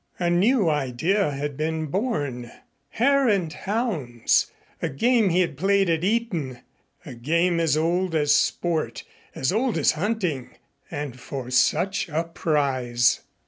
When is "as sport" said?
8.15-9.03